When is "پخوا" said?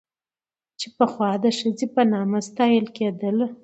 0.97-1.29